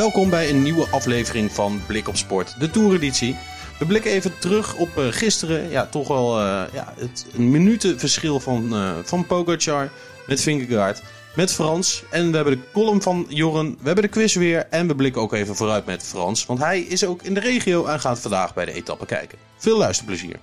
Welkom 0.00 0.30
bij 0.30 0.50
een 0.50 0.62
nieuwe 0.62 0.86
aflevering 0.90 1.52
van 1.52 1.80
Blik 1.86 2.08
op 2.08 2.16
Sport, 2.16 2.60
de 2.60 2.70
toereditie. 2.70 3.36
We 3.78 3.86
blikken 3.86 4.10
even 4.10 4.38
terug 4.38 4.76
op 4.76 4.88
uh, 4.98 5.06
gisteren. 5.10 5.70
Ja, 5.70 5.86
toch 5.86 6.08
wel 6.08 6.38
uh, 6.38 6.62
ja, 6.72 6.94
het, 6.96 7.26
minutenverschil 7.36 8.40
van, 8.40 8.74
uh, 8.74 8.90
van 9.02 9.26
Pogacar 9.26 9.90
met 10.26 10.40
Vingegaard, 10.40 11.02
met 11.36 11.52
Frans. 11.52 12.02
En 12.10 12.30
we 12.30 12.36
hebben 12.36 12.54
de 12.54 12.62
column 12.72 13.02
van 13.02 13.26
Jorren, 13.28 13.70
we 13.70 13.86
hebben 13.86 14.04
de 14.04 14.10
quiz 14.10 14.34
weer 14.34 14.66
en 14.70 14.86
we 14.86 14.94
blikken 14.94 15.22
ook 15.22 15.32
even 15.32 15.56
vooruit 15.56 15.86
met 15.86 16.02
Frans. 16.02 16.46
Want 16.46 16.58
hij 16.58 16.80
is 16.80 17.04
ook 17.04 17.22
in 17.22 17.34
de 17.34 17.40
regio 17.40 17.84
en 17.84 18.00
gaat 18.00 18.20
vandaag 18.20 18.54
bij 18.54 18.64
de 18.64 18.72
etappe 18.72 19.06
kijken. 19.06 19.38
Veel 19.56 19.78
luisterplezier. 19.78 20.36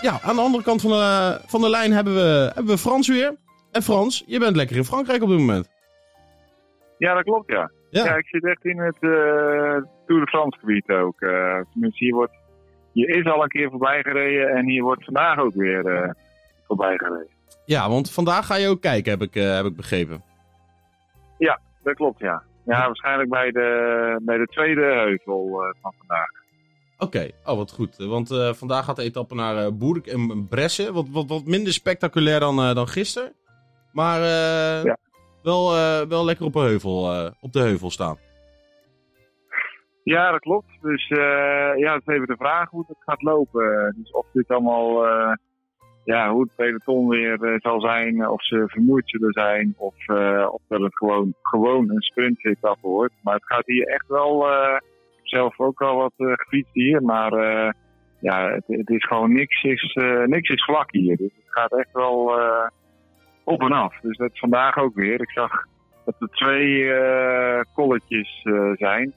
Ja, 0.00 0.20
aan 0.22 0.36
de 0.36 0.42
andere 0.42 0.64
kant 0.64 0.80
van 0.80 0.90
de, 0.90 1.40
van 1.46 1.60
de 1.60 1.70
lijn 1.70 1.92
hebben 1.92 2.14
we, 2.14 2.50
hebben 2.54 2.74
we 2.74 2.78
Frans 2.78 3.08
weer. 3.08 3.36
En 3.72 3.82
Frans, 3.82 4.22
je 4.26 4.38
bent 4.38 4.56
lekker 4.56 4.76
in 4.76 4.84
Frankrijk 4.84 5.22
op 5.22 5.28
dit 5.28 5.38
moment. 5.38 5.71
Ja, 7.02 7.14
dat 7.14 7.24
klopt, 7.24 7.50
ja. 7.50 7.70
Ja, 7.90 8.04
ja 8.04 8.16
ik 8.16 8.26
zit 8.26 8.44
echt 8.44 8.64
in 8.64 8.78
het 8.78 8.96
uh, 9.00 9.10
Tour 10.06 10.20
de 10.20 10.26
France 10.26 10.58
gebied 10.58 10.88
ook. 10.90 11.20
Uh, 11.20 11.60
tenminste, 11.72 12.04
hier, 12.04 12.14
wordt, 12.14 12.32
hier 12.92 13.08
is 13.08 13.24
al 13.24 13.42
een 13.42 13.48
keer 13.48 13.70
voorbij 13.70 14.02
gereden 14.02 14.48
en 14.48 14.68
hier 14.68 14.82
wordt 14.82 15.04
vandaag 15.04 15.38
ook 15.38 15.54
weer 15.54 15.86
uh, 15.86 16.10
voorbij 16.66 16.98
gereden. 16.98 17.28
Ja, 17.64 17.88
want 17.88 18.12
vandaag 18.12 18.46
ga 18.46 18.54
je 18.54 18.68
ook 18.68 18.80
kijken, 18.80 19.10
heb 19.10 19.22
ik, 19.22 19.34
heb 19.34 19.64
ik 19.64 19.76
begrepen. 19.76 20.22
Ja, 21.38 21.60
dat 21.82 21.94
klopt, 21.94 22.18
ja. 22.18 22.42
Ja, 22.64 22.86
waarschijnlijk 22.86 23.30
bij 23.30 23.50
de, 23.50 24.20
bij 24.22 24.38
de 24.38 24.46
tweede 24.46 24.84
heuvel 24.84 25.72
van 25.80 25.94
vandaag. 25.98 26.30
Oké, 26.98 27.04
okay. 27.04 27.32
oh 27.44 27.56
wat 27.56 27.72
goed. 27.72 27.96
Want 27.96 28.28
vandaag 28.56 28.84
gaat 28.84 28.96
de 28.96 29.02
etappe 29.02 29.34
naar 29.34 29.64
uh, 29.64 29.70
Boerk 29.72 30.06
en 30.06 30.46
Bresse. 30.48 30.92
Wat, 30.92 31.08
wat, 31.10 31.28
wat 31.28 31.44
minder 31.44 31.72
spectaculair 31.72 32.40
dan, 32.40 32.74
dan 32.74 32.88
gisteren. 32.88 33.32
Maar 33.92 34.20
ja 34.20 34.96
wel, 35.42 35.74
uh, 35.74 36.00
wel 36.08 36.24
lekker 36.24 36.46
op, 36.46 36.54
een 36.54 36.62
heuvel, 36.62 37.14
uh, 37.14 37.30
op 37.40 37.52
de 37.52 37.60
heuvel 37.60 37.90
staan. 37.90 38.16
Ja, 40.04 40.30
dat 40.30 40.40
klopt. 40.40 40.70
Dus 40.80 41.10
uh, 41.10 41.18
ja, 41.76 41.94
het 41.94 42.02
is 42.06 42.14
even 42.14 42.26
de 42.26 42.36
vraag 42.36 42.70
hoe 42.70 42.84
het 42.86 42.96
gaat 43.00 43.22
lopen. 43.22 43.94
Dus 43.98 44.10
of 44.10 44.26
dit 44.32 44.48
allemaal, 44.48 45.06
ja, 46.04 46.30
hoe 46.30 46.42
het 46.42 46.56
peloton 46.56 47.08
weer 47.08 47.58
zal 47.62 47.80
zijn, 47.80 48.28
of 48.28 48.44
ze 48.44 48.64
vermoeid 48.66 49.10
zullen 49.10 49.32
zijn, 49.32 49.74
of, 49.76 49.94
of 50.48 50.60
dat 50.68 50.80
het 50.80 50.96
gewoon, 50.96 51.34
gewoon 51.42 51.90
een 51.90 52.02
sprintetappe 52.02 52.86
wordt. 52.88 53.14
Maar 53.22 53.34
het 53.34 53.46
gaat 53.46 53.66
hier 53.66 53.86
echt 53.86 54.08
wel, 54.08 54.46
zelf 55.22 55.60
ook 55.60 55.82
al 55.82 55.96
wat 55.96 56.12
gefietst 56.16 56.74
hier, 56.74 57.02
maar 57.02 57.32
ja, 58.18 58.50
het, 58.50 58.64
het, 58.66 58.90
is 58.90 59.04
gewoon 59.04 59.32
niks 59.32 59.62
is, 59.62 59.98
niks 60.26 60.48
is 60.48 60.64
vlak 60.64 60.92
hier. 60.92 61.16
Dus 61.16 61.32
het 61.34 61.52
gaat 61.52 61.72
echt 61.72 61.92
wel 61.92 62.32
op 63.44 63.60
en 63.60 63.72
af. 63.72 64.00
Dus 64.00 64.16
dat 64.16 64.30
is 64.32 64.38
vandaag 64.38 64.76
ook 64.76 64.94
weer. 64.94 65.20
Ik 65.20 65.30
zag 65.30 65.66
dat 66.04 66.14
er 66.18 66.28
twee 66.28 66.78
uh, 66.78 67.60
kolletjes 67.74 68.40
uh, 68.44 68.72
zijn. 68.76 69.12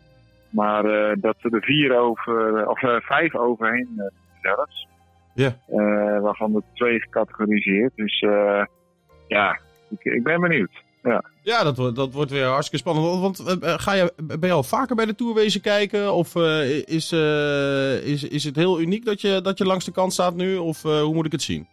Maar 0.49 0.85
uh, 0.85 1.15
dat 1.21 1.35
ze 1.39 1.49
er 1.49 1.61
vier 1.61 1.97
over, 1.97 2.67
of 2.67 2.79
vijf 3.03 3.35
overheen 3.35 4.11
zelfs. 4.41 4.87
Ja. 5.33 5.55
waarvan 6.21 6.55
er 6.55 6.61
twee 6.73 6.99
gecategoriseerd. 7.01 7.91
Dus 7.95 8.19
ja, 9.27 9.59
ik, 9.89 10.03
ik, 10.03 10.23
ben 10.23 10.41
benieuwd. 10.41 10.71
Ja, 11.03 11.23
ja 11.41 11.63
dat, 11.63 11.77
wordt, 11.77 11.95
dat 11.95 12.13
wordt 12.13 12.31
weer 12.31 12.45
hartstikke 12.45 12.89
spannend. 12.89 13.19
Want 13.19 13.59
ga 13.81 13.93
je, 13.93 14.13
ben 14.15 14.49
je 14.49 14.51
al 14.51 14.63
vaker 14.63 14.95
bij 14.95 15.05
de 15.05 15.15
Tour 15.15 15.33
wezen 15.33 15.61
kijken? 15.61 16.13
Of 16.13 16.35
is, 16.85 17.11
is, 18.03 18.23
is 18.23 18.43
het 18.43 18.55
heel 18.55 18.81
uniek 18.81 19.05
dat 19.05 19.21
je, 19.21 19.41
dat 19.41 19.57
je 19.57 19.65
langs 19.65 19.85
de 19.85 19.91
kant 19.91 20.13
staat 20.13 20.35
nu? 20.35 20.55
Of 20.55 20.81
hoe 20.81 21.13
moet 21.13 21.25
ik 21.25 21.31
het 21.31 21.41
zien? 21.41 21.67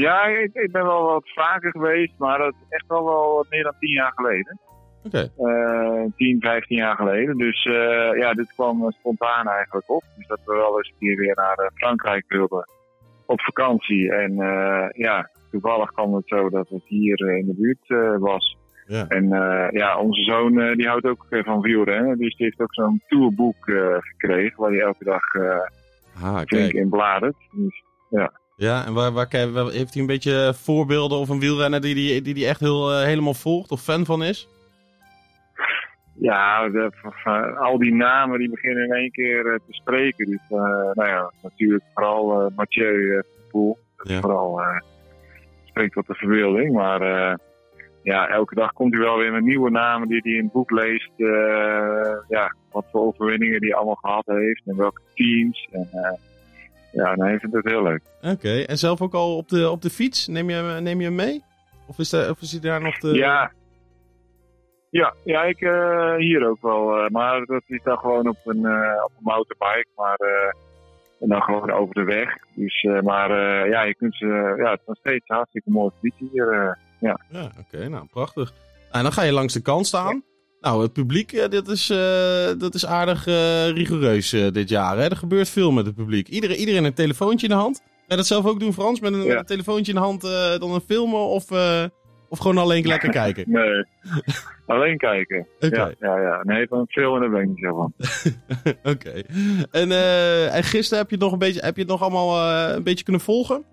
Ja, 0.00 0.24
ik, 0.24 0.54
ik, 0.54 0.72
ben 0.72 0.84
wel 0.84 1.02
wat 1.02 1.30
vaker 1.34 1.70
geweest, 1.70 2.12
maar 2.18 2.38
dat 2.38 2.52
is 2.52 2.66
echt 2.68 2.84
wel, 2.88 3.04
wel 3.04 3.44
meer 3.50 3.62
dan 3.62 3.74
tien 3.78 3.92
jaar 3.92 4.12
geleden. 4.14 4.58
Oké. 5.04 5.30
Okay. 5.36 6.04
Uh, 6.04 6.10
10, 6.16 6.40
15 6.40 6.76
jaar 6.76 6.96
geleden. 6.96 7.36
Dus 7.36 7.64
uh, 7.64 8.18
ja, 8.18 8.32
dit 8.32 8.52
kwam 8.54 8.90
spontaan 8.90 9.48
eigenlijk 9.48 9.90
op. 9.90 10.02
Dus 10.16 10.26
dat 10.26 10.40
we 10.44 10.54
wel 10.54 10.76
eens 10.76 10.92
hier 10.98 11.16
weer 11.16 11.34
naar 11.34 11.58
uh, 11.60 11.66
Frankrijk 11.74 12.24
wilden 12.28 12.68
op 13.26 13.40
vakantie. 13.40 14.12
En 14.12 14.32
uh, 14.32 14.86
ja, 14.90 15.30
toevallig 15.50 15.92
kwam 15.92 16.14
het 16.14 16.28
zo 16.28 16.48
dat 16.48 16.68
het 16.68 16.84
hier 16.84 17.36
in 17.36 17.46
de 17.46 17.54
buurt 17.54 18.20
was. 18.20 18.56
Ja. 18.86 19.06
En 19.08 19.28
ja, 19.72 19.98
onze 19.98 20.22
zoon 20.22 20.74
die 20.76 20.88
houdt 20.88 21.06
ook 21.06 21.26
van 21.28 21.60
wielrennen. 21.60 22.18
Dus 22.18 22.36
die 22.36 22.46
heeft 22.46 22.60
ook 22.60 22.74
zo'n 22.74 23.02
tourboek 23.08 23.70
gekregen 23.98 24.60
waar 24.60 24.70
hij 24.70 24.80
elke 24.80 25.04
dag 25.04 25.22
ah, 26.22 26.40
flink 26.46 26.72
in 26.72 26.88
bladert. 26.88 27.36
Dus 27.50 27.82
ja. 28.10 28.32
Ja, 28.58 28.86
en 28.86 28.92
waar, 28.92 29.12
waar, 29.12 29.28
heeft 29.30 29.92
hij 29.92 30.00
een 30.00 30.06
beetje 30.06 30.52
voorbeelden 30.54 31.18
of 31.18 31.28
een 31.28 31.40
wielrenner 31.40 31.80
die 31.80 32.12
hij 32.12 32.22
die, 32.22 32.34
die 32.34 32.46
echt 32.46 32.60
heel, 32.60 32.92
uh, 32.92 33.02
helemaal 33.02 33.34
volgt 33.34 33.70
of 33.70 33.82
fan 33.82 34.04
van 34.04 34.22
is? 34.22 34.48
Ja, 36.14 36.68
de, 36.68 36.92
al 37.58 37.78
die 37.78 37.94
namen 37.94 38.38
die 38.38 38.50
beginnen 38.50 38.84
in 38.84 38.92
één 38.92 39.10
keer 39.10 39.46
uh, 39.46 39.54
te 39.54 39.72
spreken. 39.72 40.26
Dus 40.26 40.40
uh, 40.50 40.58
nou 40.92 41.08
ja, 41.08 41.32
natuurlijk 41.42 41.84
vooral 41.94 42.52
Mathieu 42.56 43.22
Poel. 43.50 43.78
Ja. 44.02 44.20
Vooral 44.20 44.60
spreekt 45.64 45.92
tot 45.92 46.06
de 46.06 46.14
verbeelding. 46.14 46.72
Maar 46.72 47.02
ja, 48.02 48.28
elke 48.28 48.54
dag 48.54 48.72
komt 48.72 48.92
hij 48.92 49.02
wel 49.02 49.18
weer 49.18 49.32
met 49.32 49.44
nieuwe 49.44 49.70
namen 49.70 50.08
die 50.08 50.20
hij 50.22 50.32
in 50.32 50.42
het 50.42 50.52
boek 50.52 50.70
leest. 50.70 51.12
ja, 52.28 52.54
wat 52.72 52.84
voor 52.90 53.00
overwinningen 53.00 53.62
hij 53.62 53.74
allemaal 53.74 53.94
gehad 53.94 54.26
heeft 54.26 54.62
en 54.66 54.76
welke 54.76 55.00
teams. 55.14 55.68
En, 55.72 55.88
ja, 56.92 57.16
nee, 57.16 57.34
ik 57.34 57.40
vind 57.40 57.52
het 57.52 57.64
heel 57.64 57.82
leuk. 57.82 58.02
Oké, 58.22 58.60
en 58.60 58.78
zelf 58.78 59.00
ook 59.00 59.14
al 59.14 59.36
op 59.36 59.48
de, 59.48 59.70
op 59.70 59.82
de 59.82 59.90
fiets? 59.90 60.26
Neem 60.26 60.50
je, 60.50 60.76
neem 60.80 60.98
je 60.98 61.06
hem 61.06 61.14
mee? 61.14 61.44
Of 61.86 61.98
is, 61.98 62.12
er, 62.12 62.30
of 62.30 62.40
is 62.40 62.52
hij 62.52 62.60
daar 62.60 62.80
nog 62.80 62.98
te... 62.98 63.14
Ja, 63.14 63.52
ja, 64.90 65.14
ja 65.24 65.42
ik 65.44 65.60
uh, 65.60 66.14
hier 66.16 66.48
ook 66.48 66.62
wel. 66.62 66.98
Uh, 66.98 67.08
maar 67.08 67.44
dat 67.44 67.62
is 67.66 67.80
dan 67.82 67.98
gewoon 67.98 68.28
op 68.28 68.38
een, 68.44 68.60
uh, 68.60 69.04
op 69.04 69.10
een 69.16 69.22
motorbike. 69.22 69.86
Maar, 69.96 70.18
en 71.20 71.28
dan 71.28 71.42
gewoon 71.42 71.70
over 71.70 71.94
de 71.94 72.04
weg. 72.04 72.36
Dus, 72.54 72.86
maar 73.02 73.30
ja, 73.68 73.82
je 73.82 73.94
kunt 73.94 74.14
ze, 74.14 74.54
ja, 74.56 74.70
het 74.70 74.80
is 74.80 74.86
nog 74.86 74.96
steeds 74.96 75.26
hartstikke 75.26 75.70
mooi 75.70 75.90
fietsen 76.00 76.28
hier. 76.32 76.78
ja, 76.98 77.20
ja 77.28 77.50
oké, 77.58 77.88
nou 77.88 78.06
prachtig. 78.06 78.52
En 78.90 79.02
dan 79.02 79.12
ga 79.12 79.22
je 79.22 79.32
langs 79.32 79.52
de 79.52 79.62
kant 79.62 79.86
staan. 79.86 80.22
Nou, 80.60 80.82
het 80.82 80.92
publiek, 80.92 81.32
uh, 81.32 81.48
dat, 81.48 81.68
is, 81.68 81.90
uh, 81.90 82.58
dat 82.58 82.74
is 82.74 82.86
aardig 82.86 83.26
uh, 83.26 83.68
rigoureus 83.68 84.30
dit 84.30 84.68
jaar. 84.68 84.96
Hè? 84.96 85.04
Er 85.04 85.16
gebeurt 85.16 85.48
veel 85.48 85.72
met 85.72 85.86
het 85.86 85.94
publiek. 85.94 86.28
Iedereen, 86.28 86.56
iedereen 86.56 86.84
een 86.84 86.94
telefoontje 86.94 87.46
in 87.46 87.52
de 87.52 87.58
hand. 87.58 87.76
Ga 87.76 88.04
je 88.06 88.16
dat 88.16 88.26
zelf 88.26 88.46
ook 88.46 88.60
doen, 88.60 88.72
Frans? 88.72 89.00
Met 89.00 89.12
een, 89.12 89.22
ja. 89.22 89.42
telefoontje 89.42 89.92
in 89.92 89.98
de 89.98 90.04
hand 90.04 90.20
dan 90.60 90.74
een 90.74 90.80
filmen 90.80 91.20
of, 91.20 91.50
of 92.28 92.38
gewoon 92.38 92.58
alleen 92.58 92.86
lekker 92.86 93.10
kijken? 93.10 93.44
Nee, 94.68 94.76
alleen 94.78 94.98
kijken. 94.98 95.46
Okay. 95.60 95.96
Ja, 96.00 96.16
ja, 96.16 96.20
ja. 96.20 96.40
Nee, 96.42 96.66
van 96.68 96.86
filmen 96.88 97.20
daar 97.20 97.30
ben 97.30 97.40
ik 97.40 97.48
niet 97.48 97.58
zo 97.58 97.74
van. 97.74 97.92
Oké. 98.64 98.88
Okay. 98.88 99.24
En, 99.70 99.92
en 100.52 100.64
gisteren 100.64 100.98
heb 100.98 101.08
je 101.08 101.14
het 101.14 101.24
nog 101.24 101.32
een 101.32 101.38
beetje, 101.38 101.60
heb 101.60 101.74
je 101.74 101.80
het 101.80 101.90
nog 101.90 102.02
allemaal 102.02 102.52
een 102.74 102.82
beetje 102.82 103.04
kunnen 103.04 103.22
volgen? 103.22 103.64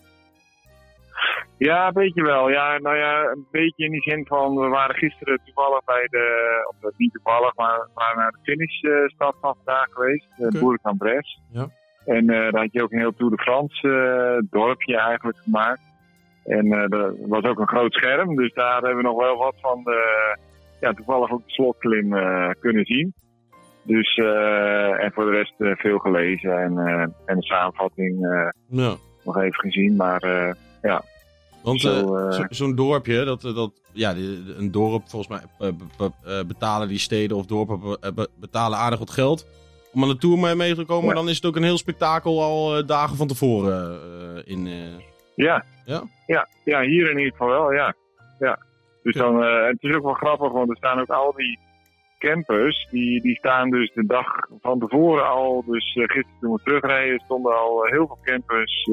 Ja, 1.58 1.88
een 1.88 1.94
beetje 1.94 2.24
wel. 2.24 2.50
Ja, 2.50 2.78
nou 2.78 2.96
ja, 2.98 3.24
een 3.24 3.48
beetje 3.52 3.86
in 3.86 3.92
die 3.92 4.02
zin 4.02 4.26
van, 4.26 4.56
we 4.56 4.68
waren 4.68 4.96
gisteren 4.96 5.40
toevallig 5.46 5.84
bij 5.84 6.08
de, 6.10 6.28
of 6.68 6.92
niet 6.98 7.14
toevallig, 7.14 7.56
maar 7.56 7.80
we 7.80 7.90
waren 7.94 8.18
naar 8.18 8.32
de 8.32 8.40
finishstad 8.44 9.36
van 9.42 9.56
vandaag 9.56 9.88
geweest, 9.90 10.28
okay. 10.38 10.50
de 10.50 10.60
Boerk 10.60 10.80
aan 10.82 10.98
Bres. 10.98 11.40
Ja. 11.52 11.68
En 12.06 12.24
uh, 12.24 12.52
daar 12.52 12.62
had 12.62 12.72
je 12.72 12.84
ook 12.84 12.92
een 12.92 13.00
heel 13.00 13.16
Tour 13.16 13.36
de 13.36 13.42
France 13.42 13.88
uh, 13.88 14.48
dorpje 14.50 14.98
eigenlijk 14.98 15.38
gemaakt. 15.38 15.82
En 16.46 16.66
uh, 16.66 16.94
er 16.94 17.28
was 17.28 17.44
ook 17.44 17.60
een 17.60 17.68
groot 17.68 17.94
scherm, 17.94 18.36
dus 18.36 18.54
daar 18.54 18.82
hebben 18.82 18.96
we 18.96 19.02
nog 19.02 19.18
wel 19.18 19.38
wat 19.38 19.56
van 19.62 19.84
de, 19.84 20.38
ja, 20.80 20.94
toevallig 20.94 21.32
ook 21.32 21.46
de 21.46 21.52
slotklim 21.52 22.10
kunnen 22.60 22.86
zien. 22.86 23.14
Dus, 23.84 24.16
en 25.00 25.12
voor 25.14 25.26
de 25.26 25.32
rest 25.32 25.54
veel 25.58 25.98
gelezen 25.98 26.58
en, 26.58 26.78
en 27.26 27.36
de 27.36 27.44
samenvatting 27.44 28.18
ja. 28.68 28.96
nog 29.24 29.38
even 29.38 29.60
gezien. 29.60 29.96
Maar 29.96 30.56
ja, 30.82 31.02
want 31.66 31.82
zo'n 31.82 32.26
uh, 32.26 32.32
zo, 32.32 32.46
zo 32.50 32.74
dorpje, 32.74 33.24
dat, 33.24 33.42
dat, 33.42 33.72
ja, 33.92 34.16
een 34.58 34.72
dorp, 34.72 35.10
volgens 35.10 35.42
mij 35.60 35.74
betalen 36.48 36.88
die 36.88 37.00
steden 37.00 37.38
of 37.38 37.46
dorpen 37.46 37.98
betalen 38.40 38.78
aardig 38.78 39.00
wat 39.00 39.10
geld 39.10 39.48
om 39.94 40.04
aan 40.04 40.10
de 40.10 40.18
tour 40.18 40.58
mee, 40.58 40.76
te 40.76 40.86
komen. 40.86 41.06
Maar 41.06 41.16
dan 41.16 41.30
is 41.30 41.36
het 41.36 41.46
ook 41.46 41.56
een 41.56 41.64
heel 41.64 41.78
spektakel 41.78 42.42
al 42.42 42.86
dagen 42.86 43.18
van 43.18 43.28
tevoren 43.28 44.00
in. 44.46 44.68
ja. 45.36 45.66
Ja? 45.86 46.04
ja? 46.26 46.48
Ja, 46.64 46.82
hier 46.82 47.10
in 47.10 47.18
ieder 47.18 47.32
geval 47.32 47.48
wel, 47.48 47.74
ja. 47.74 47.94
ja. 48.40 48.60
Dus 49.04 49.16
dan, 49.16 49.42
het 49.44 49.84
is 49.84 49.96
ook 49.96 50.04
wel 50.04 50.14
grappig, 50.14 50.52
want 50.52 50.70
er 50.70 50.78
staan 50.78 51.00
ook 51.00 51.10
al 51.10 51.34
die 51.36 51.60
campers, 52.20 52.88
die, 52.92 53.22
die 53.22 53.36
staan 53.36 53.70
dus 53.70 53.92
de 53.94 54.06
dag 54.06 54.26
van 54.62 54.80
tevoren 54.80 55.28
al. 55.28 55.64
Dus 55.68 55.92
gisteren 55.94 56.40
toen 56.40 56.54
we 56.54 56.60
terugreden 56.64 57.20
stonden 57.20 57.58
al 57.58 57.84
heel 57.84 58.08
veel 58.08 58.20
campers 58.22 58.90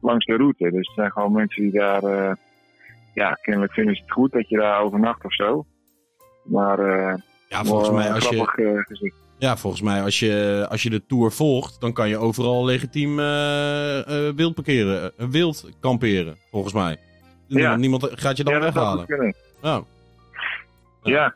langs 0.00 0.26
de 0.26 0.36
route. 0.36 0.70
Dus 0.70 0.88
er 0.88 0.94
zijn 0.94 1.10
gewoon 1.10 1.32
mensen 1.32 1.62
die 1.62 1.72
daar, 1.72 2.02
uh, 2.02 2.32
ja, 3.14 3.32
kennelijk 3.32 3.72
vinden 3.72 3.94
ze 3.94 4.02
het 4.02 4.12
goed 4.12 4.32
dat 4.32 4.48
je 4.48 4.56
daar 4.56 4.80
overnacht 4.80 5.24
of 5.24 5.34
zo. 5.34 5.66
Maar 6.44 6.80
ja, 7.48 7.64
volgens 7.64 7.90
mij 7.90 8.12
als 8.12 8.28
je, 8.28 8.82
gezicht. 8.86 9.16
Ja, 9.38 9.56
volgens 9.56 9.82
mij 9.82 10.02
als 10.02 10.18
je, 10.18 10.66
als 10.70 10.82
je 10.82 10.90
de 10.90 11.06
Tour 11.06 11.32
volgt, 11.32 11.80
dan 11.80 11.92
kan 11.92 12.08
je 12.08 12.18
overal 12.18 12.64
legitiem 12.64 13.16
wild 14.36 14.54
parkeren, 14.54 15.12
wild 15.16 15.70
kamperen, 15.80 16.36
volgens 16.50 16.74
mij. 16.74 16.96
Ja. 17.46 17.76
Niemand 17.76 18.08
gaat 18.12 18.36
je 18.36 18.44
dan 18.44 18.54
ja, 18.54 18.60
weghalen. 18.60 19.34
Oh. 19.62 19.78
Ja, 21.02 21.34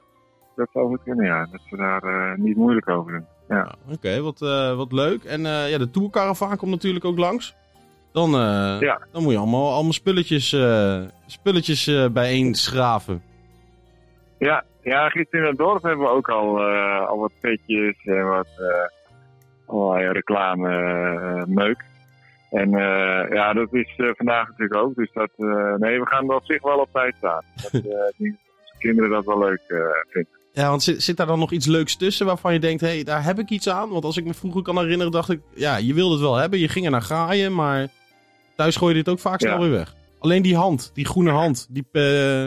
dat 0.56 0.68
zou 0.72 0.86
goed 0.86 1.02
kunnen, 1.04 1.26
ja. 1.26 1.48
Dat 1.50 1.60
ze 1.68 1.76
daar 1.76 2.38
niet 2.38 2.56
moeilijk 2.56 2.88
over 2.88 3.12
doen. 3.12 3.26
Ja. 3.48 3.56
ja 3.56 3.74
Oké, 3.84 3.94
okay, 3.94 4.20
wat, 4.20 4.38
wat 4.76 4.92
leuk. 4.92 5.24
En 5.24 5.40
ja, 5.42 5.78
de 5.78 5.90
tourcaravaan 5.90 6.56
komt 6.56 6.70
natuurlijk 6.70 7.04
ook 7.04 7.18
langs. 7.18 7.54
Dan, 8.14 8.30
ja. 8.80 9.00
dan 9.12 9.22
moet 9.22 9.32
je 9.32 9.38
allemaal, 9.38 9.72
allemaal 9.72 9.92
spulletjes, 9.92 10.56
spulletjes 11.26 11.90
bijeen 12.12 12.54
schraven. 12.54 13.22
Ja, 14.38 14.64
ja, 14.82 15.08
gisteren 15.08 15.44
in 15.44 15.50
het 15.50 15.58
dorp 15.58 15.82
hebben 15.82 16.06
we 16.06 16.12
ook 16.12 16.28
al, 16.28 16.62
al 17.06 17.18
wat 17.18 17.32
petjes 17.40 18.04
en 18.04 18.28
wat 18.28 18.48
allerlei 19.66 20.12
reclame 20.12 21.44
meuk. 21.46 21.84
En 22.50 22.70
ja, 23.30 23.52
dat 23.52 23.72
is 23.72 23.94
vandaag 23.96 24.48
natuurlijk 24.48 24.80
ook. 24.80 24.94
Dus 24.94 25.12
dat, 25.12 25.30
nee, 25.78 26.00
we 26.00 26.06
gaan 26.06 26.30
er 26.30 26.36
op 26.36 26.44
zich 26.44 26.62
wel 26.62 26.78
op 26.78 26.88
tijd 26.92 27.14
staan. 27.16 27.42
Dat, 27.62 27.82
kinderen 28.78 29.10
dat 29.10 29.24
wel 29.24 29.38
leuk 29.38 29.62
vinden. 30.08 30.32
Ja, 30.52 30.68
want 30.68 30.82
zit, 30.82 31.02
zit 31.02 31.16
daar 31.16 31.26
dan 31.26 31.38
nog 31.38 31.52
iets 31.52 31.66
leuks 31.66 31.96
tussen 31.96 32.26
waarvan 32.26 32.52
je 32.52 32.58
denkt, 32.58 32.80
hé, 32.80 32.86
hey, 32.86 33.04
daar 33.04 33.24
heb 33.24 33.38
ik 33.38 33.50
iets 33.50 33.68
aan? 33.68 33.88
Want 33.88 34.04
als 34.04 34.16
ik 34.16 34.24
me 34.24 34.34
vroeger 34.34 34.62
kan 34.62 34.78
herinneren, 34.78 35.12
dacht 35.12 35.30
ik, 35.30 35.40
ja, 35.54 35.76
je 35.76 35.94
wilde 35.94 36.12
het 36.12 36.22
wel 36.22 36.34
hebben, 36.34 36.58
je 36.58 36.68
ging 36.68 36.84
er 36.84 36.90
naar 36.90 37.02
graaien, 37.02 37.54
maar 37.54 37.88
thuis 38.56 38.76
gooi 38.76 38.94
je 38.96 39.02
dit 39.02 39.12
ook 39.12 39.18
vaak 39.20 39.40
snel 39.40 39.52
Ja. 39.54 39.60
weer 39.60 39.70
weg. 39.70 39.94
Alleen 40.18 40.42
die 40.42 40.56
hand, 40.56 40.90
die 40.94 41.06
groene 41.06 41.30
hand, 41.30 41.66
die 41.70 41.84
eh, 41.92 42.46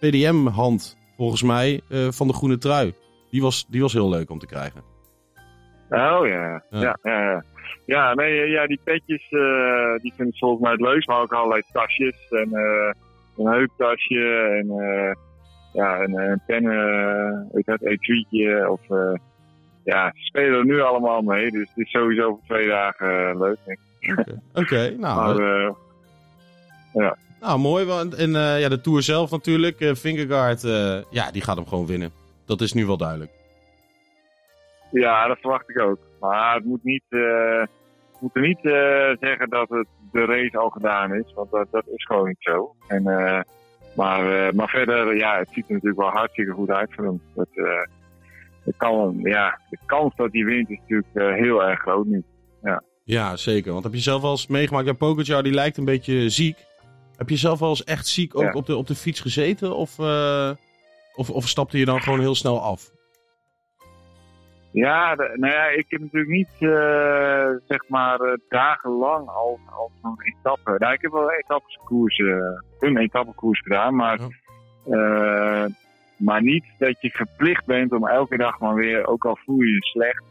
PDM-hand, 0.00 0.96
volgens 1.16 1.42
mij, 1.42 1.80
eh, 1.88 2.08
van 2.10 2.26
de 2.26 2.32
groene 2.32 2.58
trui. 2.58 2.94
Die 3.30 3.42
was, 3.42 3.66
die 3.68 3.80
was 3.80 3.92
heel 3.92 4.08
leuk 4.08 4.30
om 4.30 4.38
te 4.38 4.46
krijgen. 4.46 4.80
Oh 5.90 6.26
ja, 6.26 6.62
Ja. 6.70 6.98
ja, 7.02 7.42
ja. 7.86 8.14
nee, 8.14 8.48
ja, 8.50 8.66
die 8.66 8.80
petjes, 8.84 9.28
eh, 9.30 10.02
die 10.02 10.12
vind 10.16 10.28
ik 10.28 10.38
volgens 10.38 10.60
mij 10.62 10.70
het 10.72 10.80
leukst. 10.80 11.08
Maar 11.08 11.20
ook 11.20 11.32
allerlei 11.32 11.62
tasjes 11.72 12.28
en 12.30 12.52
eh, 12.52 12.92
een 13.36 13.46
heuptasje 13.52 14.48
en 14.60 14.70
eh, 14.70 15.12
ja, 15.72 16.00
een, 16.02 16.14
een 16.18 16.40
pennen, 16.46 17.48
weet 17.52 17.64
je 17.64 17.72
het, 17.72 17.82
etuietje. 17.84 18.70
Of, 18.70 18.90
eh, 18.90 19.14
ja, 19.84 20.12
ze 20.14 20.24
spelen 20.24 20.58
er 20.58 20.64
nu 20.64 20.80
allemaal 20.80 21.22
mee. 21.22 21.50
Dus 21.50 21.68
het 21.74 21.86
is 21.86 21.90
sowieso 21.90 22.28
voor 22.28 22.40
twee 22.56 22.68
dagen 22.68 23.28
eh, 23.30 23.38
leuk, 23.40 23.56
denk 23.64 23.78
ik. 23.78 23.84
Oké, 24.54 24.94
nou, 24.98 25.38
Maar 25.38 25.74
eh, 26.94 27.10
nou, 27.40 27.58
mooi. 27.58 27.84
Want, 27.84 28.14
en 28.14 28.36
eh, 28.36 28.60
ja, 28.60 28.68
de 28.68 28.80
Tour 28.80 29.02
zelf 29.02 29.30
natuurlijk, 29.30 29.76
Vingegaard, 29.92 30.64
eh, 30.64 31.02
ja, 31.10 31.30
die 31.30 31.42
gaat 31.42 31.56
hem 31.56 31.66
gewoon 31.66 31.86
winnen. 31.86 32.10
Dat 32.46 32.60
is 32.60 32.72
nu 32.72 32.86
wel 32.86 32.96
duidelijk. 32.96 33.30
ja, 34.90 35.26
dat 35.26 35.38
verwacht 35.38 35.70
ik 35.70 35.80
ook. 35.80 35.98
Maar 36.20 36.54
het 36.54 36.64
moet 36.64 36.84
niet, 36.84 37.02
eh, 37.08 37.18
we 37.18 38.18
moeten 38.20 38.42
niet 38.42 38.58
zeggen 39.20 39.50
dat 39.50 39.68
het 39.68 39.86
de 40.12 40.24
race 40.24 40.58
al 40.58 40.68
gedaan 40.68 41.14
is. 41.14 41.32
Want 41.34 41.50
dat, 41.50 41.66
dat 41.70 41.86
is 41.86 42.04
gewoon 42.04 42.28
niet 42.28 42.36
zo. 42.40 42.74
En, 42.88 43.02
maar, 43.96 44.54
maar 44.54 44.68
verder, 44.68 45.16
ja, 45.16 45.38
het 45.38 45.48
ziet 45.50 45.66
er 45.66 45.72
natuurlijk 45.72 46.00
wel 46.00 46.10
hartstikke 46.10 46.52
goed 46.52 46.70
uit 46.70 46.94
voor 46.94 47.04
hem. 47.04 47.20
Dat, 47.34 47.48
het 48.64 48.74
kan, 48.76 49.18
ja, 49.22 49.58
de 49.70 49.78
kans 49.86 50.16
dat 50.16 50.32
hij 50.32 50.44
wint 50.44 50.70
is 50.70 50.78
natuurlijk 50.78 51.38
heel 51.38 51.62
erg 51.64 51.80
groot 51.80 52.06
nu. 52.06 52.24
Ja, 53.04 53.36
zeker. 53.36 53.72
Want 53.72 53.84
heb 53.84 53.92
je 53.92 53.98
zelf 54.00 54.22
wel 54.22 54.30
eens 54.30 54.46
meegemaakt, 54.46 54.86
ja, 54.86 54.92
Pogacar 54.92 55.42
die 55.42 55.52
lijkt 55.52 55.76
een 55.76 55.84
beetje 55.84 56.28
ziek. 56.28 56.56
Heb 57.16 57.28
je 57.28 57.36
zelf 57.36 57.58
wel 57.58 57.68
eens 57.68 57.84
echt 57.84 58.06
ziek 58.06 58.36
ook 58.36 58.42
Ja. 58.42 58.50
op, 58.52 58.66
de, 58.66 58.76
op 58.76 58.86
de 58.86 58.94
fiets 58.94 59.20
gezeten? 59.20 59.76
Of, 59.76 59.98
eh, 59.98 60.50
of, 61.14 61.30
of 61.30 61.48
stapte 61.48 61.78
je 61.78 61.84
dan 61.84 62.00
gewoon 62.02 62.20
heel 62.20 62.34
snel 62.34 62.62
af? 62.62 62.90
Ja, 64.72 65.14
de- 65.16 65.32
nou 65.36 65.52
ja, 65.52 65.66
ik 65.66 65.84
heb 65.88 66.00
natuurlijk 66.00 66.30
niet, 66.32 66.48
eh, 66.58 67.48
zeg 67.68 67.88
maar, 67.88 68.20
eh, 68.20 68.32
dagenlang 68.48 69.28
al, 69.28 69.58
al 69.70 69.90
zo'n 70.02 70.22
etappe. 70.22 70.74
Nou, 70.78 70.92
ik 70.92 71.00
heb 71.00 71.10
wel 71.12 71.22
een 71.22 71.38
etappekoers, 71.44 72.18
eh, 72.18 72.36
een 72.88 72.96
etappekoers 72.96 73.60
gedaan, 73.60 73.94
maar, 73.96 74.18
maar 76.16 76.42
niet 76.42 76.64
dat 76.78 77.00
je 77.00 77.10
verplicht 77.10 77.64
bent 77.66 77.92
om 77.92 78.06
elke 78.08 78.36
dag 78.36 78.58
maar 78.58 78.74
weer, 78.74 79.06
ook 79.06 79.24
al 79.24 79.38
voel 79.44 79.60
je 79.60 79.70
je 79.72 79.84
slecht, 79.84 80.22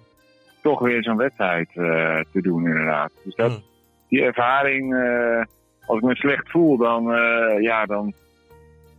toch 0.61 0.79
weer 0.79 1.03
zo'n 1.03 1.17
wedstrijd 1.17 1.69
eh, 1.69 2.19
te 2.31 2.41
doen 2.41 2.65
inderdaad. 2.65 3.11
Dus 3.23 3.35
dat, 3.35 3.51
Hm. 3.51 3.59
die 4.07 4.21
ervaring, 4.21 4.95
eh, 4.95 5.43
als 5.85 5.97
ik 5.97 6.03
me 6.03 6.15
slecht 6.15 6.49
voel, 6.51 6.77
dan, 6.77 7.13
eh, 7.13 7.61
ja, 7.61 7.85
dan, 7.85 8.13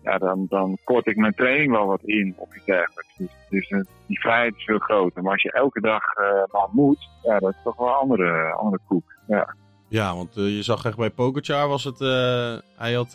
ja, 0.03 0.19
dan, 0.19 0.47
dan 0.49 0.79
kort 0.85 1.07
ik 1.07 1.17
mijn 1.17 1.35
training 1.35 1.71
wel 1.71 1.87
wat 1.87 2.03
in 2.05 2.35
of 2.37 2.57
iets 2.57 2.65
dergelijks. 2.65 3.17
Dus, 3.17 3.29
dus 3.49 3.85
die 4.07 4.21
vrijheid 4.21 4.55
is 4.57 4.65
veel 4.65 4.79
groter. 4.79 5.23
Maar 5.23 5.33
als 5.33 5.43
je 5.43 5.53
elke 5.53 5.81
dag 5.81 6.03
maar 6.53 6.69
moet, 6.73 7.09
ja, 7.23 7.39
dat 7.39 7.51
is 7.51 7.63
toch 7.65 7.77
wel 7.77 7.89
een 7.89 7.95
andere, 7.95 8.53
andere 8.53 8.83
koek. 8.87 9.15
Ja. 9.27 9.55
Ja, 9.89 10.15
want 10.15 10.35
je 10.35 10.63
zag 10.63 10.85
echt 10.85 10.97
bij 10.97 11.11
Pogacar 11.11 11.69
was 11.69 11.85
het... 11.85 11.99
hij 12.77 12.93
had 12.93 13.13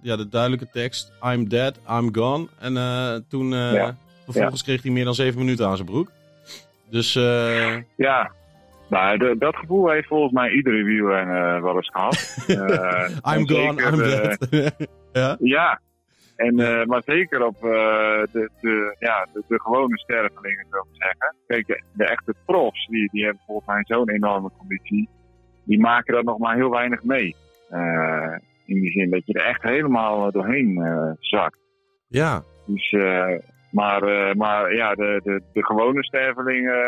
ja, 0.00 0.16
de 0.16 0.28
duidelijke 0.30 0.68
tekst... 0.70 1.12
I'm 1.22 1.48
dead, 1.48 1.80
I'm 1.90 2.14
gone. 2.14 2.48
En 2.58 2.74
toen... 3.28 3.48
Ja. 3.50 3.96
Vervolgens 4.24 4.62
kreeg 4.62 4.82
hij 4.82 4.92
meer 4.92 5.04
dan 5.04 5.14
zeven 5.14 5.38
minuten 5.38 5.66
aan 5.66 5.76
zijn 5.76 5.88
broek. 5.88 6.10
Dus 6.92 7.16
eh, 7.16 7.76
Ja, 7.96 8.30
nou, 8.88 9.18
de- 9.18 9.36
dat 9.38 9.56
gevoel 9.56 9.90
heeft 9.90 10.06
volgens 10.08 10.32
mij 10.32 10.50
iedere 10.50 10.82
wielrenner 10.84 11.62
wel 11.62 11.74
eens 11.76 11.90
gehad. 11.92 12.16
Eh, 12.48 13.34
I'm 13.36 13.48
gone, 13.48 13.82
I'm 13.82 14.00
eh, 14.00 14.32
dead. 14.48 14.48
ja? 15.12 15.36
Ja, 15.40 15.80
en, 16.36 16.58
eh, 16.60 16.84
maar 16.86 17.02
zeker 17.04 17.46
op 17.46 17.54
eh, 17.54 17.70
de, 18.32 18.50
de, 18.60 18.96
ja, 18.98 19.26
de, 19.32 19.42
de 19.48 19.60
gewone 19.60 19.98
stervelingen, 19.98 20.66
zou 20.70 20.86
ik 20.90 20.96
zeggen. 21.02 21.34
Kijk, 21.46 21.66
de, 21.66 21.82
de 21.92 22.04
echte 22.06 22.34
profs, 22.46 22.86
die, 22.86 23.08
die 23.12 23.24
hebben 23.24 23.42
volgens 23.46 23.66
mij 23.66 23.82
zo'n 23.84 24.10
enorme 24.10 24.50
conditie. 24.58 25.08
Die 25.64 25.80
maken 25.80 26.14
dat 26.14 26.24
nog 26.24 26.38
maar 26.38 26.56
heel 26.56 26.70
weinig 26.70 27.02
mee. 27.02 27.36
Eh, 27.70 28.36
in 28.66 28.80
die 28.80 28.90
zin 28.90 29.10
dat 29.10 29.26
je 29.26 29.32
er 29.32 29.44
echt 29.46 29.62
helemaal 29.62 30.26
eh, 30.26 30.32
doorheen 30.32 30.76
eh, 30.82 31.10
zakt. 31.18 31.58
ja. 32.08 32.42
Dus, 32.66 32.90
eh, 32.92 33.26
maar, 33.72 34.02
eh, 34.02 34.34
maar 34.34 34.74
ja, 34.74 34.94
de, 34.94 35.20
de, 35.24 35.42
de 35.52 35.64
gewone 35.64 36.04
stervelingen, 36.04 36.80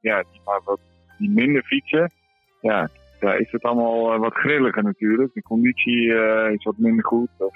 ja, 0.00 0.24
die, 0.32 0.40
maar 0.44 0.60
wat, 0.64 0.80
die 1.18 1.30
minder 1.30 1.62
fietsen, 1.62 2.12
ja, 2.60 2.88
daar 3.20 3.38
is 3.38 3.50
het 3.52 3.62
allemaal 3.62 4.12
eh, 4.12 4.18
wat 4.20 4.34
grilliger 4.34 4.82
natuurlijk. 4.82 5.34
De 5.34 5.42
conditie 5.42 6.14
eh, 6.14 6.52
is 6.52 6.64
wat 6.64 6.78
minder 6.78 7.04
goed. 7.04 7.28
Of 7.38 7.54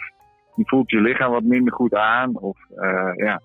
je 0.55 0.63
voelt 0.67 0.91
je 0.91 1.01
lichaam 1.01 1.33
wat 1.33 1.43
minder 1.43 1.73
goed 1.73 1.95
aan. 1.95 2.39
Of, 2.39 2.59
eh, 2.77 3.13
ja. 3.17 3.41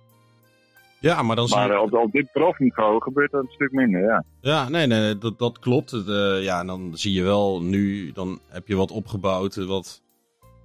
ja, 0.99 1.21
maar 1.21 1.35
dan 1.35 1.47
Maar 1.49 1.67
je... 1.67 1.73
eh, 1.73 1.81
op, 1.81 1.93
op 1.93 2.11
dit 2.11 2.31
profniveau 2.31 3.01
gebeurt 3.01 3.31
dat 3.31 3.41
een 3.43 3.49
stuk 3.51 3.71
minder, 3.71 4.01
ja. 4.01 4.23
Ja, 4.41 4.69
nee, 4.69 4.87
nee, 4.87 5.17
dat, 5.17 5.39
dat 5.39 5.59
klopt. 5.59 5.91
Het, 5.91 6.07
eh, 6.07 6.43
ja, 6.43 6.59
en 6.59 6.67
dan 6.67 6.91
zie 6.93 7.13
je 7.13 7.23
wel 7.23 7.61
nu, 7.61 8.11
dan 8.11 8.39
heb 8.49 8.67
je 8.67 8.75
wat 8.75 8.91
opgebouwd. 8.91 9.55
eh, 9.57 9.65
Wat, 9.65 10.01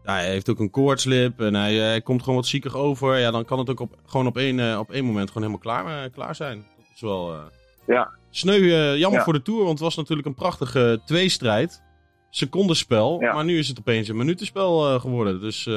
ja, 0.04 0.12
hij 0.12 0.30
heeft 0.30 0.50
ook 0.50 0.58
een 0.60 0.70
koortslip 0.70 1.40
en 1.40 1.54
hij, 1.54 1.74
hij 1.74 2.00
komt 2.00 2.20
gewoon 2.20 2.36
wat 2.36 2.46
ziekig 2.46 2.76
over. 2.76 3.18
Ja, 3.18 3.30
dan 3.30 3.44
kan 3.44 3.58
het 3.58 3.70
ook 3.70 3.80
op, 3.80 3.94
gewoon 4.06 4.26
op 4.26 4.36
één, 4.36 4.60
eh, 4.60 4.78
op 4.78 4.90
één 4.90 5.04
moment 5.04 5.30
gewoon 5.30 5.48
helemaal 5.48 5.82
klaar, 5.82 6.04
eh, 6.04 6.12
klaar 6.12 6.34
zijn. 6.34 6.64
Dat 6.76 6.86
is 6.94 7.00
wel... 7.00 7.32
eh, 7.32 7.38
Ja. 7.86 8.10
Sneu, 8.30 8.60
eh, 8.72 8.96
jammer 8.98 9.18
Ja. 9.18 9.24
voor 9.24 9.32
de 9.32 9.42
Tour, 9.42 9.58
want 9.60 9.70
het 9.72 9.80
was 9.80 9.96
natuurlijk 9.96 10.28
een 10.28 10.34
prachtige 10.34 11.00
tweestrijd. 11.04 11.82
Secondenspel, 12.30 13.20
Ja. 13.20 13.34
maar 13.34 13.44
nu 13.44 13.58
is 13.58 13.68
het 13.68 13.78
opeens 13.78 14.08
een 14.08 14.16
minutenspel 14.16 14.88
eh, 14.94 15.00
geworden. 15.00 15.40
Dus 15.40 15.66
eh, 15.66 15.74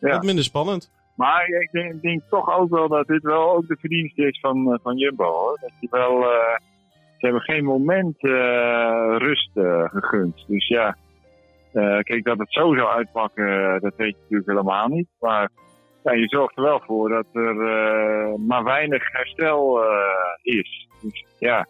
Ja. 0.00 0.08
wat 0.10 0.22
minder 0.24 0.44
spannend. 0.44 0.90
Maar 1.16 1.46
ik 1.48 1.68
denk, 1.72 2.02
denk 2.02 2.22
toch 2.30 2.58
ook 2.58 2.70
wel 2.70 2.88
dat 2.88 3.06
dit 3.06 3.22
wel 3.22 3.50
ook 3.56 3.66
de 3.68 3.76
verdienste 3.80 4.26
is 4.28 4.40
van, 4.40 4.72
eh, 4.72 4.78
van 4.82 4.96
Jumbo. 4.96 5.24
Hoor. 5.24 5.58
Dat 5.60 5.70
je 5.80 5.88
wel, 5.90 6.22
eh, 6.22 6.56
ze 7.18 7.24
hebben 7.26 7.40
geen 7.42 7.64
moment 7.64 8.16
eh, 8.22 9.14
rust 9.18 9.50
eh, 9.54 9.84
gegund. 9.88 10.44
Dus 10.48 10.66
ja, 10.68 10.96
eh, 11.78 11.98
kijk 11.98 12.24
dat 12.24 12.38
het 12.38 12.52
zo 12.52 12.74
zou 12.74 12.88
uitpakken, 12.88 13.74
eh, 13.74 13.80
dat 13.80 13.92
weet 13.96 14.14
je 14.14 14.20
natuurlijk 14.22 14.48
helemaal 14.48 14.88
niet. 14.88 15.08
Maar 15.20 15.48
ja, 16.04 16.12
je 16.12 16.28
zorgt 16.28 16.56
er 16.56 16.62
wel 16.62 16.80
voor 16.86 17.08
dat 17.08 17.26
er 17.32 17.60
eh, 17.66 18.34
maar 18.46 18.64
weinig 18.64 19.12
herstel 19.12 19.82
eh, 19.82 20.54
is. 20.58 20.88
Dus 21.02 21.24
ja, 21.38 21.66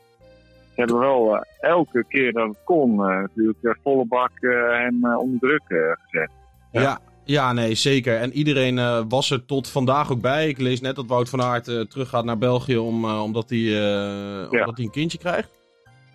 ze 0.75 0.75
hebben 0.85 0.99
wel 0.99 1.45
elke 1.61 2.05
keer 2.09 2.33
dat 2.33 2.49
het 2.49 2.59
kon 2.65 2.91
eh, 2.91 3.17
natuurlijk 3.17 3.79
volle 3.83 4.07
bak 4.07 4.31
eh, 4.41 4.85
en 4.85 4.99
eh, 5.03 5.19
onder 5.19 5.39
druk 5.39 5.63
gezet. 5.67 6.31
Ja. 6.73 6.81
Ja. 6.81 6.99
Ja, 7.25 7.53
nee, 7.53 7.75
zeker. 7.75 8.17
En 8.17 8.33
iedereen 8.33 8.79
eh, 8.79 9.01
was 9.09 9.31
er 9.31 9.45
tot 9.47 9.71
vandaag 9.71 10.13
ook 10.13 10.21
bij. 10.21 10.49
Ik 10.49 10.59
lees 10.59 10.81
net 10.81 10.97
dat 10.97 11.07
Wout 11.07 11.29
van 11.29 11.43
Aert 11.43 11.69
eh, 11.69 11.81
teruggaat 11.81 12.25
naar 12.25 12.39
België 12.39 12.77
om, 12.77 13.05
eh, 13.05 13.23
omdat, 13.23 13.51
hij, 13.51 13.59
eh, 13.59 14.51
omdat 14.51 14.77
hij 14.77 14.85
een 14.85 14.91
kindje 14.91 15.19
krijgt. 15.19 15.51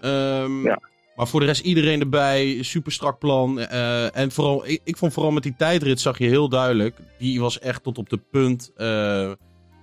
Ehm, 0.02 0.64
Ja. 0.64 0.80
Maar 1.16 1.28
voor 1.28 1.40
de 1.40 1.46
rest 1.46 1.62
iedereen 1.62 2.00
erbij, 2.00 2.64
super 2.64 2.92
strak 2.92 3.20
plan. 3.20 3.60
eh, 3.60 4.18
en 4.18 4.32
vooral, 4.32 4.68
ik, 4.68 4.82
ik 4.84 4.98
vond 4.98 5.14
vooral 5.14 5.32
met 5.32 5.44
die 5.44 5.56
tijdrit 5.56 6.00
zag 6.00 6.18
je 6.18 6.28
heel 6.28 6.50
duidelijk, 6.50 6.98
die 7.18 7.40
was 7.40 7.60
echt 7.60 7.84
tot 7.84 7.98
op 7.98 8.10
de 8.10 8.18
punt, 8.32 8.72
eh, 8.76 9.32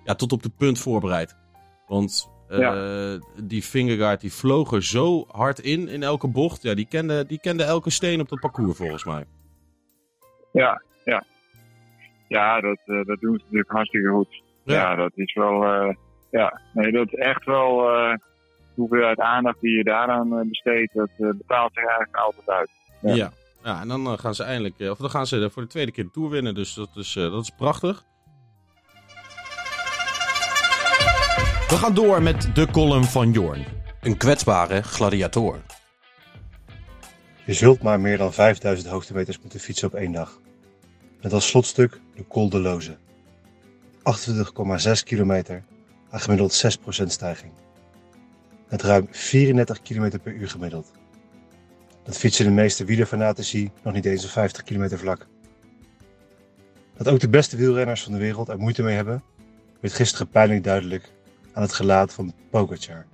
ja, 0.04 0.14
tot 0.16 0.32
op 0.32 0.42
de 0.42 0.50
punt 0.58 0.78
voorbereid. 0.78 1.36
Want 1.86 2.30
uh, 2.48 3.14
die 3.44 3.62
Fingergaard 3.62 4.20
die 4.20 4.32
vloog 4.32 4.72
er 4.72 4.84
zo 4.84 5.24
hard 5.28 5.58
in, 5.58 5.88
in 5.88 6.02
elke 6.02 6.28
bocht. 6.28 6.62
Ja, 6.62 6.74
die 6.74 6.86
kende, 6.88 7.26
die 7.26 7.40
kende 7.40 7.62
elke 7.64 7.90
steen 7.90 8.20
op 8.20 8.28
dat 8.28 8.40
parcours 8.40 8.76
volgens 8.76 9.04
mij. 9.04 9.24
Ja, 10.52 10.82
ja. 11.04 11.24
Ja, 12.28 12.60
dat, 12.60 12.78
dat 12.86 13.20
doen 13.20 13.36
ze 13.38 13.42
natuurlijk 13.42 13.70
hartstikke 13.70 14.08
goed. 14.08 14.42
Ja, 14.64 14.74
ja 14.74 14.94
dat 14.94 15.12
is 15.14 15.34
wel... 15.34 15.64
Ja, 16.30 16.60
nee, 16.72 16.92
dat 16.92 17.06
is 17.06 17.18
echt 17.18 17.44
wel... 17.44 17.86
hoeveelheid 18.74 19.20
aandacht 19.20 19.60
die 19.60 19.76
je 19.76 19.84
daaraan 19.84 20.48
besteedt, 20.48 20.94
dat 20.94 21.10
betaalt 21.16 21.72
zich 21.74 21.84
eigenlijk 21.84 22.16
altijd 22.16 22.48
uit. 22.48 22.70
Ja. 23.00 23.14
ja. 23.14 23.30
ja 23.62 23.80
en 23.80 23.88
dan 23.88 24.18
gaan 24.18 24.34
ze 24.34 24.42
eindelijk... 24.42 24.90
of 24.90 24.98
dan 24.98 25.10
gaan 25.10 25.26
ze 25.26 25.50
voor 25.50 25.62
de 25.62 25.68
tweede 25.68 25.92
keer 25.92 26.04
de 26.04 26.10
Tour 26.10 26.30
winnen. 26.30 26.54
Dus 26.54 26.74
dat 26.74 26.90
is, 26.94 27.12
dat 27.12 27.42
is 27.42 27.50
prachtig. 27.50 28.04
We 31.70 31.76
gaan 31.76 31.94
door 31.94 32.22
met 32.22 32.54
de 32.54 32.66
column 32.70 33.04
van 33.04 33.32
Jorn. 33.32 33.64
Een 34.00 34.16
kwetsbare 34.16 34.82
gladiator. 34.82 35.60
Je 37.44 37.52
zult 37.52 37.82
maar 37.82 38.00
meer 38.00 38.18
dan 38.18 38.32
5000 38.32 38.88
hoogtemeters 38.88 39.40
moeten 39.40 39.60
fietsen 39.60 39.88
op 39.88 39.94
één 39.94 40.12
dag. 40.12 40.40
Met 41.22 41.32
als 41.32 41.48
slotstuk 41.48 42.00
de 42.14 42.26
Col 42.28 42.48
de 42.48 42.58
Loze. 42.60 42.96
28,6 43.98 44.92
kilometer 45.04 45.64
aan 46.10 46.20
gemiddeld 46.20 46.78
6% 47.02 47.06
stijging. 47.06 47.52
Met 48.70 48.82
ruim 48.82 49.06
34 49.10 49.82
km 49.82 50.18
per 50.22 50.32
uur 50.32 50.48
gemiddeld. 50.48 50.90
Dat 52.02 52.18
fietsen 52.18 52.44
de 52.44 52.50
meeste 52.50 52.84
wielerfanatici 52.84 53.70
nog 53.82 53.94
niet 53.94 54.04
eens 54.04 54.24
op 54.24 54.30
50 54.30 54.62
kilometer 54.62 54.98
vlak. 54.98 55.26
Dat 56.96 57.08
ook 57.08 57.20
de 57.20 57.28
beste 57.28 57.56
wielrenners 57.56 58.02
van 58.02 58.12
de 58.12 58.18
wereld 58.18 58.48
er 58.48 58.58
moeite 58.58 58.82
mee 58.82 58.94
hebben, 58.94 59.22
werd 59.80 59.94
gisteren 59.94 60.28
pijnlijk 60.28 60.64
duidelijk 60.64 61.12
aan 61.52 61.62
het 61.62 61.72
gelaat 61.72 62.12
van 62.12 62.32
Pogacar. 62.50 63.06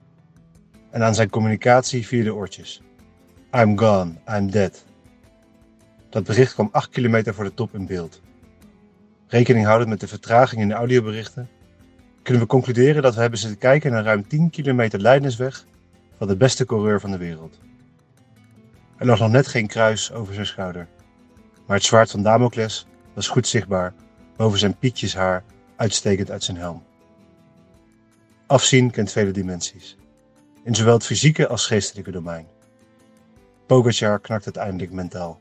En 0.91 1.03
aan 1.03 1.15
zijn 1.15 1.31
communicatie 1.31 2.07
via 2.07 2.25
de 2.25 2.35
oortjes. 2.35 2.83
I'm 3.55 3.79
gone, 3.79 4.13
I'm 4.29 4.51
dead. 4.51 4.85
Dat 6.11 6.25
bericht 6.25 6.55
kwam 6.55 6.69
8 6.73 6.91
kilometer 6.91 7.35
voor 7.35 7.45
de 7.45 7.55
top 7.55 7.75
in 7.75 7.87
beeld. 7.87 8.21
Rekening 9.27 9.67
houdend 9.67 9.91
met 9.91 10.01
de 10.01 10.09
vertraging 10.09 10.61
in 10.61 10.69
de 10.69 10.75
audioberichten, 10.75 11.49
kunnen 12.27 12.45
we 12.45 12.51
concluderen 12.51 13.03
dat 13.03 13.15
we 13.15 13.21
hebben 13.21 13.39
zitten 13.39 13.59
kijken 13.59 13.93
naar 13.93 14.05
ruim 14.05 14.29
10 14.29 14.51
kilometer 14.51 15.01
leidensweg 15.01 15.65
van 16.19 16.29
de 16.29 16.37
beste 16.37 16.65
coureur 16.65 17.01
van 17.01 17.11
de 17.11 17.17
wereld. 17.17 17.59
Er 18.97 19.07
lag 19.07 19.19
nog 19.19 19.31
net 19.31 19.47
geen 19.47 19.67
kruis 19.67 20.13
over 20.13 20.35
zijn 20.35 20.47
schouder, 20.47 20.89
maar 21.67 21.77
het 21.77 21.85
zwaard 21.85 22.11
van 22.11 22.23
Damocles 22.23 22.87
was 23.15 23.29
goed 23.29 23.47
zichtbaar 23.47 23.95
boven 24.37 24.59
zijn 24.59 24.79
pietjeshaar 24.79 25.45
uitstekend 25.77 26.31
uit 26.31 26.45
zijn 26.45 26.57
helm. 26.57 26.85
Afzien 28.47 28.91
kent 28.91 29.13
vele 29.13 29.31
dimensies, 29.31 29.97
in 30.65 30.75
zowel 30.75 30.95
het 30.95 31.05
fysieke 31.05 31.49
als 31.49 31.67
geestelijke 31.67 32.11
domein. 32.11 32.47
Pogacar 33.67 34.21
knakt 34.21 34.45
uiteindelijk 34.45 34.93
mentaal. 34.93 35.39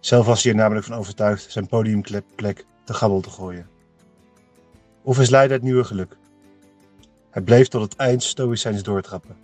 Zelf 0.00 0.26
was 0.26 0.42
hij 0.42 0.52
er 0.52 0.58
namelijk 0.58 0.86
van 0.86 0.96
overtuigd 0.96 1.52
zijn 1.52 1.66
podiumplek 1.66 2.64
te 2.84 2.94
gabbel 2.94 3.20
te 3.20 3.30
gooien. 3.30 3.75
Of 5.06 5.18
is 5.18 5.30
Leiden 5.30 5.56
het 5.56 5.64
nieuwe 5.64 5.84
geluk? 5.84 6.16
Hij 7.30 7.42
bleef 7.42 7.68
tot 7.68 7.82
het 7.82 7.96
eind 7.96 8.22
stoïcijns 8.22 8.82
doortrappen, 8.82 9.36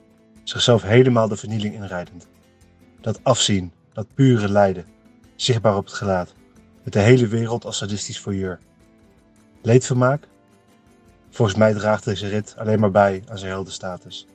zichzelf 0.43 0.83
helemaal 0.83 1.29
de 1.29 1.37
vernieling 1.37 1.75
inrijdend. 1.75 2.29
Dat 3.01 3.21
afzien, 3.23 3.73
dat 3.93 4.15
pure 4.15 4.49
lijden, 4.49 4.87
zichtbaar 5.37 5.77
op 5.77 5.85
het 5.85 5.95
gelaat, 5.95 6.35
met 6.83 6.93
de 6.93 6.99
hele 6.99 7.27
wereld 7.27 7.65
als 7.65 7.77
sadistisch 7.77 8.21
voyeur. 8.21 8.59
Leedvermaak? 9.63 10.29
Volgens 11.31 11.59
mij 11.59 11.73
draagt 11.73 12.05
deze 12.05 12.29
rit 12.29 12.55
alleen 12.57 12.81
maar 12.81 12.91
bij 12.91 13.23
aan 13.29 13.39
zijn 13.39 13.51
heldenstatus. 13.51 14.27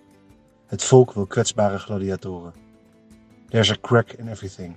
Het 0.65 0.83
volk 0.83 1.13
wil 1.13 1.25
kwetsbare 1.25 1.77
gladiatoren. 1.77 2.53
There's 3.49 3.71
a 3.71 3.77
crack 3.81 4.11
in 4.11 4.27
everything. 4.27 4.75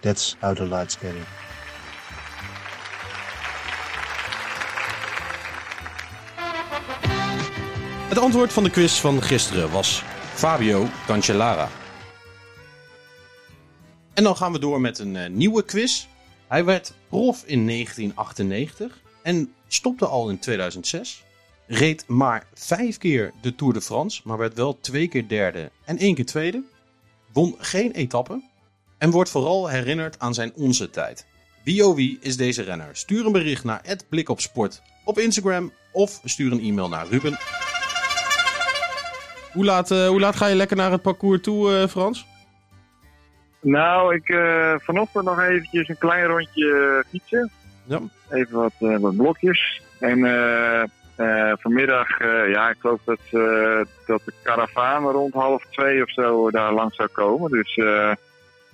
That's 0.00 0.36
how 0.40 0.56
the 0.56 0.68
lights 0.68 0.96
get 0.96 1.14
in. 1.14 1.47
Het 8.08 8.18
antwoord 8.18 8.52
van 8.52 8.64
de 8.64 8.70
quiz 8.70 9.00
van 9.00 9.22
gisteren 9.22 9.70
was 9.70 10.02
Fabio 10.34 10.86
Cancellara. 11.06 11.68
En 14.14 14.24
dan 14.24 14.36
gaan 14.36 14.52
we 14.52 14.58
door 14.58 14.80
met 14.80 14.98
een 14.98 15.14
uh, 15.14 15.28
nieuwe 15.28 15.64
quiz. 15.64 16.06
Hij 16.46 16.64
werd 16.64 16.94
prof 17.08 17.42
in 17.46 17.66
1998 17.66 19.00
en 19.22 19.52
stopte 19.66 20.06
al 20.06 20.28
in 20.28 20.38
2006 20.38 21.24
reed 21.66 22.04
maar 22.06 22.46
vijf 22.54 22.98
keer 22.98 23.32
de 23.40 23.54
Tour 23.54 23.72
de 23.72 23.80
France, 23.80 24.20
maar 24.24 24.38
werd 24.38 24.54
wel 24.54 24.78
twee 24.80 25.08
keer 25.08 25.28
derde 25.28 25.70
en 25.84 25.98
één 25.98 26.14
keer 26.14 26.26
tweede. 26.26 26.62
Won 27.32 27.54
geen 27.58 27.92
etappe 27.92 28.42
en 28.98 29.10
wordt 29.10 29.30
vooral 29.30 29.68
herinnerd 29.68 30.18
aan 30.18 30.34
zijn 30.34 30.52
onze 30.54 30.90
tijd. 30.90 31.26
Wie 31.64 31.86
oh 31.86 31.94
wie 31.94 32.18
is 32.20 32.36
deze 32.36 32.62
renner? 32.62 32.96
Stuur 32.96 33.26
een 33.26 33.32
bericht 33.32 33.64
naar 33.64 33.96
@blikopsport 34.08 34.82
op 35.04 35.18
Instagram 35.18 35.72
of 35.92 36.20
stuur 36.24 36.52
een 36.52 36.60
e-mail 36.60 36.88
naar 36.88 37.08
Ruben. 37.08 37.38
Hoe 39.52 39.64
laat, 39.64 39.90
uh, 39.90 40.06
hoe 40.06 40.20
laat 40.20 40.36
ga 40.36 40.46
je 40.46 40.54
lekker 40.54 40.76
naar 40.76 40.90
het 40.90 41.02
parcours 41.02 41.40
toe, 41.40 41.70
uh, 41.70 41.86
Frans? 41.86 42.26
Nou, 43.60 44.14
ik 44.14 44.28
uh, 44.28 44.74
vanochtend 44.78 45.24
nog 45.24 45.40
eventjes 45.40 45.88
een 45.88 45.98
klein 45.98 46.24
rondje 46.24 47.04
fietsen. 47.08 47.50
Ja. 47.84 48.00
Even 48.30 48.58
wat, 48.58 49.00
wat 49.00 49.16
blokjes. 49.16 49.82
En 49.98 50.18
uh, 50.18 51.52
vanmiddag, 51.58 52.20
uh, 52.20 52.50
ja, 52.50 52.70
ik 52.70 52.76
geloof 52.78 53.00
dat, 53.04 53.18
uh, 53.30 53.80
dat 54.06 54.20
de 54.24 54.32
karavaan 54.42 55.04
rond 55.04 55.34
half 55.34 55.64
twee 55.70 56.02
of 56.02 56.12
zo 56.12 56.50
daar 56.50 56.72
langs 56.72 56.96
zou 56.96 57.08
komen. 57.08 57.50
Dus 57.50 57.74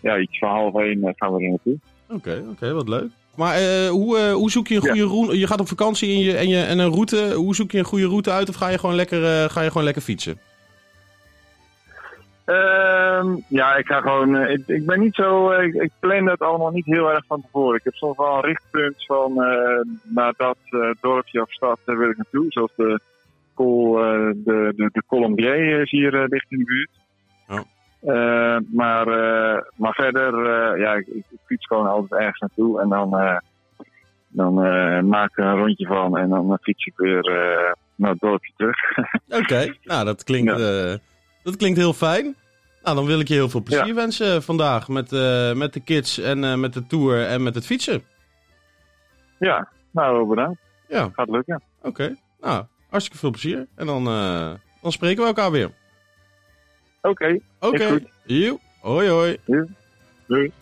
ja, 0.00 0.18
iets 0.18 0.38
van 0.38 0.48
half 0.48 0.74
één 0.74 1.12
gaan 1.16 1.34
we 1.34 1.42
er 1.42 1.48
naartoe. 1.48 1.78
Oké, 2.08 2.44
oké, 2.50 2.72
wat 2.72 2.88
leuk. 2.88 3.08
Maar 3.36 3.58
hoe, 3.88 4.30
hoe 4.30 4.50
zoek 4.50 4.68
je 4.68 4.74
een 4.74 4.80
goede 4.80 5.06
route? 5.06 5.38
Je 5.38 5.46
gaat 5.46 5.60
op 5.60 5.68
vakantie 5.68 6.14
en, 6.14 6.20
je, 6.20 6.36
en, 6.36 6.48
je, 6.48 6.62
en 6.62 6.78
een 6.78 6.92
route. 6.92 7.32
Hoe 7.34 7.54
zoek 7.54 7.70
je 7.70 7.78
een 7.78 7.84
goede 7.84 8.06
route 8.06 8.30
uit 8.30 8.48
of 8.48 8.54
ga 8.54 8.68
je 8.68 8.78
gewoon 8.78 8.94
lekker, 8.94 9.50
ga 9.50 9.60
je 9.60 9.68
gewoon 9.68 9.84
lekker 9.84 10.02
fietsen? 10.02 10.38
Uh, 12.46 13.36
ja, 13.48 13.74
ik 13.74 13.86
ga 13.86 14.00
gewoon. 14.00 14.34
Uh, 14.34 14.50
ik, 14.50 14.66
ik, 14.66 14.86
ben 14.86 15.00
niet 15.00 15.14
zo. 15.14 15.52
Uh, 15.52 15.64
ik, 15.64 15.74
ik, 15.74 15.90
plan 16.00 16.24
dat 16.24 16.38
allemaal 16.38 16.70
niet 16.70 16.84
heel 16.84 17.10
erg 17.10 17.24
van 17.26 17.42
tevoren. 17.42 17.76
Ik 17.76 17.84
heb 17.84 17.94
soms 17.94 18.16
wel 18.16 18.34
een 18.36 18.44
richtpunt 18.44 19.04
van 19.06 19.30
uh, 19.30 19.80
naar 20.02 20.34
dat 20.36 20.56
dorpje 21.00 21.42
of 21.42 21.52
stad 21.52 21.78
wil 21.84 22.10
ik 22.10 22.16
naartoe. 22.16 22.46
Zoals 22.48 22.72
de 22.76 23.00
Col, 23.54 23.92
de, 23.92 24.72
de, 24.76 24.88
de 24.92 25.02
Colombier 25.06 25.80
is 25.80 25.90
hier 25.90 26.28
dicht 26.28 26.50
in 26.50 26.58
de 26.58 26.64
buurt. 26.64 26.90
Oh. 27.48 28.56
maar, 28.72 29.06
maar 29.76 29.94
verder, 29.94 30.34
ja, 30.78 30.94
ik, 30.94 31.06
ik, 31.06 31.24
fiets 31.46 31.66
gewoon 31.66 31.86
altijd 31.86 32.20
ergens 32.20 32.40
naartoe 32.40 32.80
en 32.80 32.88
dan, 32.88 33.40
dan 34.28 34.54
maak 35.08 35.30
ik 35.30 35.38
er 35.38 35.44
een 35.44 35.58
rondje 35.58 35.86
van 35.86 36.18
en 36.18 36.28
dan 36.28 36.58
fiets 36.62 36.86
ik 36.86 36.96
weer 36.96 37.22
naar 37.94 38.10
het 38.10 38.20
dorpje 38.20 38.52
terug. 38.56 38.76
Oké, 39.40 39.74
nou 39.82 40.04
dat 40.04 40.24
klinkt. 40.24 40.58
Ja. 40.58 40.98
Dat 41.44 41.56
klinkt 41.56 41.78
heel 41.78 41.92
fijn. 41.92 42.36
Nou, 42.82 42.96
dan 42.96 43.06
wil 43.06 43.20
ik 43.20 43.28
je 43.28 43.34
heel 43.34 43.48
veel 43.48 43.62
plezier 43.62 43.94
wensen 43.94 44.42
vandaag 44.42 44.88
met, 44.88 45.12
uh, 45.12 45.52
met 45.52 45.72
de 45.72 45.80
kids 45.80 46.18
en 46.18 46.42
uh, 46.42 46.54
met 46.54 46.72
de 46.72 46.86
tour 46.86 47.26
en 47.26 47.42
met 47.42 47.54
het 47.54 47.66
fietsen. 47.66 48.02
Ja, 49.38 49.68
nou 49.90 50.28
bedankt. 50.28 50.60
Ja. 50.88 51.10
Gaat 51.12 51.28
lukken. 51.28 51.62
Oké, 51.78 51.88
okay. 51.88 52.16
nou, 52.40 52.64
hartstikke 52.88 53.18
veel 53.18 53.30
plezier. 53.30 53.66
En 53.76 53.86
dan, 53.86 54.08
uh, 54.08 54.52
dan 54.82 54.92
spreken 54.92 55.20
we 55.22 55.28
elkaar 55.28 55.50
weer. 55.50 55.70
Oké, 57.02 57.38
Oké, 57.60 57.98
okay. 58.26 58.58
hoi 58.80 59.08
hoi. 59.08 59.36
Doei. 60.26 60.52